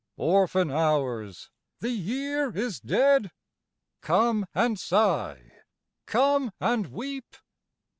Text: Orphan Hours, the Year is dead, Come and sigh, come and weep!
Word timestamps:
Orphan 0.17 0.71
Hours, 0.71 1.51
the 1.79 1.91
Year 1.91 2.51
is 2.57 2.79
dead, 2.79 3.29
Come 4.01 4.47
and 4.55 4.79
sigh, 4.79 5.51
come 6.07 6.49
and 6.59 6.87
weep! 6.87 7.35